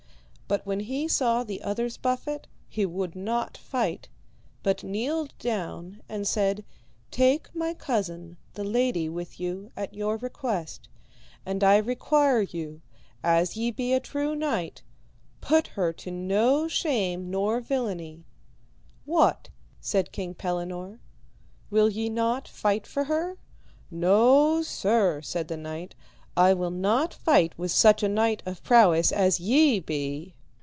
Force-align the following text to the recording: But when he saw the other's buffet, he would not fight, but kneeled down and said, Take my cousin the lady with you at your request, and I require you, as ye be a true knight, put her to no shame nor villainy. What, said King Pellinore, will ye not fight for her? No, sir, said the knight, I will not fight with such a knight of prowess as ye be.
But 0.53 0.65
when 0.65 0.81
he 0.81 1.07
saw 1.07 1.45
the 1.45 1.61
other's 1.63 1.95
buffet, 1.95 2.45
he 2.67 2.85
would 2.85 3.15
not 3.15 3.55
fight, 3.55 4.09
but 4.63 4.83
kneeled 4.83 5.33
down 5.39 6.01
and 6.09 6.27
said, 6.27 6.65
Take 7.09 7.55
my 7.55 7.73
cousin 7.73 8.35
the 8.55 8.65
lady 8.65 9.07
with 9.07 9.39
you 9.39 9.71
at 9.77 9.93
your 9.93 10.17
request, 10.17 10.89
and 11.45 11.63
I 11.63 11.77
require 11.77 12.41
you, 12.41 12.81
as 13.23 13.55
ye 13.55 13.71
be 13.71 13.93
a 13.93 14.01
true 14.01 14.35
knight, 14.35 14.83
put 15.39 15.67
her 15.67 15.93
to 15.93 16.11
no 16.11 16.67
shame 16.67 17.29
nor 17.31 17.61
villainy. 17.61 18.25
What, 19.05 19.47
said 19.79 20.11
King 20.11 20.33
Pellinore, 20.35 20.99
will 21.69 21.87
ye 21.89 22.09
not 22.09 22.45
fight 22.49 22.85
for 22.85 23.05
her? 23.05 23.37
No, 23.89 24.61
sir, 24.63 25.21
said 25.21 25.47
the 25.47 25.55
knight, 25.55 25.95
I 26.35 26.53
will 26.53 26.71
not 26.71 27.13
fight 27.13 27.57
with 27.57 27.71
such 27.71 28.03
a 28.03 28.09
knight 28.09 28.43
of 28.45 28.61
prowess 28.63 29.13
as 29.13 29.39
ye 29.39 29.79
be. 29.79 30.35